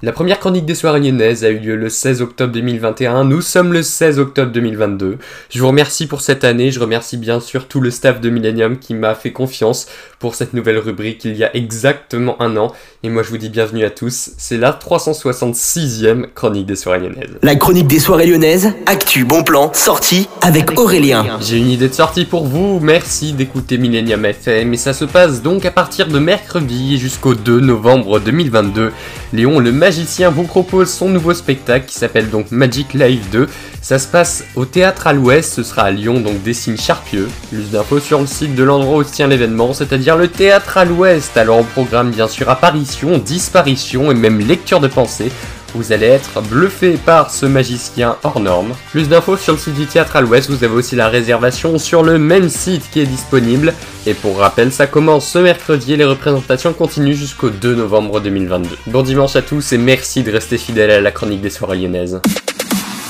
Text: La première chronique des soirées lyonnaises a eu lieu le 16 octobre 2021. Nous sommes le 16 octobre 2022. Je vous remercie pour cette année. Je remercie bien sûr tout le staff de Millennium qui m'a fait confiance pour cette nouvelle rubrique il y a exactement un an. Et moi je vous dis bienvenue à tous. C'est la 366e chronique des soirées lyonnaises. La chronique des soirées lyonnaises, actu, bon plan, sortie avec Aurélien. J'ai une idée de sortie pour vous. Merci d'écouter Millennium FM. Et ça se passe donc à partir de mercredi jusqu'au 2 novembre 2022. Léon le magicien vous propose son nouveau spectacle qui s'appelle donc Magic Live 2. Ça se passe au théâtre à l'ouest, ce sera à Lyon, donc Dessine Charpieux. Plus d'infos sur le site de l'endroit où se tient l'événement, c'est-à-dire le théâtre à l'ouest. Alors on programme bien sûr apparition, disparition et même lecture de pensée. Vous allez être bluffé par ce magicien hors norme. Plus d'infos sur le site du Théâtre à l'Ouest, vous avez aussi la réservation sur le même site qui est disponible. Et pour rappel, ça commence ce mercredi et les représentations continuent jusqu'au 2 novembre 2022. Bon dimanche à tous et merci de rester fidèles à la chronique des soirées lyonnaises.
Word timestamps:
La 0.00 0.12
première 0.12 0.38
chronique 0.38 0.64
des 0.64 0.76
soirées 0.76 1.00
lyonnaises 1.00 1.44
a 1.44 1.48
eu 1.48 1.58
lieu 1.58 1.74
le 1.74 1.88
16 1.88 2.22
octobre 2.22 2.52
2021. 2.52 3.24
Nous 3.24 3.40
sommes 3.40 3.72
le 3.72 3.82
16 3.82 4.20
octobre 4.20 4.52
2022. 4.52 5.18
Je 5.50 5.60
vous 5.60 5.66
remercie 5.66 6.06
pour 6.06 6.20
cette 6.20 6.44
année. 6.44 6.70
Je 6.70 6.78
remercie 6.78 7.16
bien 7.16 7.40
sûr 7.40 7.66
tout 7.66 7.80
le 7.80 7.90
staff 7.90 8.20
de 8.20 8.30
Millennium 8.30 8.78
qui 8.78 8.94
m'a 8.94 9.16
fait 9.16 9.32
confiance 9.32 9.88
pour 10.20 10.36
cette 10.36 10.54
nouvelle 10.54 10.78
rubrique 10.78 11.24
il 11.24 11.36
y 11.36 11.42
a 11.42 11.54
exactement 11.56 12.40
un 12.40 12.56
an. 12.56 12.72
Et 13.02 13.08
moi 13.08 13.24
je 13.24 13.30
vous 13.30 13.38
dis 13.38 13.48
bienvenue 13.48 13.84
à 13.84 13.90
tous. 13.90 14.30
C'est 14.38 14.56
la 14.56 14.70
366e 14.70 16.26
chronique 16.32 16.66
des 16.66 16.76
soirées 16.76 17.00
lyonnaises. 17.00 17.36
La 17.42 17.56
chronique 17.56 17.88
des 17.88 17.98
soirées 17.98 18.26
lyonnaises, 18.26 18.72
actu, 18.86 19.24
bon 19.24 19.42
plan, 19.42 19.72
sortie 19.74 20.28
avec 20.42 20.78
Aurélien. 20.78 21.40
J'ai 21.40 21.58
une 21.58 21.70
idée 21.70 21.88
de 21.88 21.94
sortie 21.94 22.24
pour 22.24 22.46
vous. 22.46 22.78
Merci 22.78 23.32
d'écouter 23.32 23.78
Millennium 23.78 24.24
FM. 24.24 24.74
Et 24.74 24.76
ça 24.76 24.92
se 24.92 25.06
passe 25.06 25.42
donc 25.42 25.64
à 25.64 25.72
partir 25.72 26.06
de 26.06 26.20
mercredi 26.20 26.98
jusqu'au 26.98 27.34
2 27.34 27.58
novembre 27.58 28.20
2022. 28.20 28.92
Léon 29.32 29.58
le 29.58 29.72
magicien 29.88 30.28
vous 30.28 30.42
propose 30.42 30.90
son 30.90 31.08
nouveau 31.08 31.32
spectacle 31.32 31.86
qui 31.86 31.94
s'appelle 31.94 32.28
donc 32.28 32.50
Magic 32.50 32.92
Live 32.92 33.24
2. 33.32 33.48
Ça 33.80 33.98
se 33.98 34.06
passe 34.06 34.44
au 34.54 34.66
théâtre 34.66 35.06
à 35.06 35.14
l'ouest, 35.14 35.54
ce 35.54 35.62
sera 35.62 35.84
à 35.84 35.90
Lyon, 35.90 36.20
donc 36.20 36.42
Dessine 36.42 36.76
Charpieux. 36.76 37.26
Plus 37.48 37.70
d'infos 37.70 37.98
sur 37.98 38.20
le 38.20 38.26
site 38.26 38.54
de 38.54 38.64
l'endroit 38.64 38.98
où 38.98 39.02
se 39.02 39.10
tient 39.10 39.28
l'événement, 39.28 39.72
c'est-à-dire 39.72 40.18
le 40.18 40.28
théâtre 40.28 40.76
à 40.76 40.84
l'ouest. 40.84 41.34
Alors 41.38 41.56
on 41.56 41.64
programme 41.64 42.10
bien 42.10 42.28
sûr 42.28 42.50
apparition, 42.50 43.16
disparition 43.16 44.10
et 44.10 44.14
même 44.14 44.40
lecture 44.40 44.80
de 44.80 44.88
pensée. 44.88 45.32
Vous 45.74 45.92
allez 45.92 46.06
être 46.06 46.40
bluffé 46.42 46.96
par 46.96 47.30
ce 47.30 47.46
magicien 47.46 48.16
hors 48.22 48.40
norme. 48.40 48.72
Plus 48.90 49.08
d'infos 49.08 49.36
sur 49.36 49.52
le 49.52 49.58
site 49.58 49.74
du 49.74 49.86
Théâtre 49.86 50.16
à 50.16 50.20
l'Ouest, 50.22 50.50
vous 50.50 50.64
avez 50.64 50.74
aussi 50.74 50.96
la 50.96 51.08
réservation 51.08 51.78
sur 51.78 52.02
le 52.02 52.18
même 52.18 52.48
site 52.48 52.90
qui 52.90 53.00
est 53.00 53.06
disponible. 53.06 53.74
Et 54.06 54.14
pour 54.14 54.38
rappel, 54.38 54.72
ça 54.72 54.86
commence 54.86 55.28
ce 55.28 55.38
mercredi 55.38 55.92
et 55.92 55.96
les 55.96 56.04
représentations 56.04 56.72
continuent 56.72 57.12
jusqu'au 57.12 57.50
2 57.50 57.74
novembre 57.74 58.20
2022. 58.20 58.68
Bon 58.86 59.02
dimanche 59.02 59.36
à 59.36 59.42
tous 59.42 59.72
et 59.72 59.78
merci 59.78 60.22
de 60.22 60.32
rester 60.32 60.56
fidèles 60.56 60.90
à 60.90 61.00
la 61.00 61.10
chronique 61.10 61.42
des 61.42 61.50
soirées 61.50 61.78
lyonnaises. 61.78 62.20